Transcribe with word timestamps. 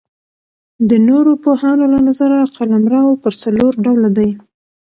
د 0.89 0.91
نورو 1.07 1.31
پوهانو 1.43 1.85
له 1.93 1.99
نظره 2.07 2.39
قلمرو 2.57 3.05
پر 3.23 3.33
څلور 3.43 3.71
ډوله 3.85 4.09
دئ. 4.17 4.29